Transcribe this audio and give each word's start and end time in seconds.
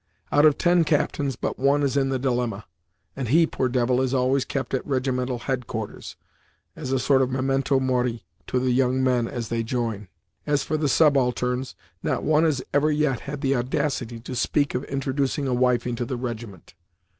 Out 0.31 0.47
of 0.47 0.57
ten 0.57 0.83
captains, 0.83 1.35
but 1.35 1.59
one 1.59 1.83
is 1.83 1.95
in 1.95 2.09
the 2.09 2.17
dilemma, 2.17 2.65
and 3.15 3.27
he, 3.27 3.45
poor 3.45 3.69
devil, 3.69 4.01
is 4.01 4.15
always 4.15 4.45
kept 4.45 4.73
at 4.73 4.83
regimental 4.83 5.37
headquarters, 5.37 6.15
as 6.75 6.91
a 6.91 6.97
sort 6.97 7.21
of 7.21 7.29
memento 7.29 7.79
mori, 7.79 8.25
to 8.47 8.59
the 8.59 8.71
young 8.71 9.03
men 9.03 9.27
as 9.27 9.49
they 9.49 9.61
join. 9.61 10.07
As 10.47 10.63
for 10.63 10.75
the 10.75 10.89
subalterns, 10.89 11.75
not 12.01 12.23
one 12.23 12.45
has 12.45 12.63
ever 12.73 12.89
yet 12.91 13.19
had 13.19 13.41
the 13.41 13.53
audacity 13.55 14.19
to 14.21 14.35
speak 14.35 14.73
of 14.73 14.83
introducing 14.85 15.47
a 15.47 15.53
wife 15.53 15.85
into 15.85 16.03
the 16.03 16.17
regiment. 16.17 16.73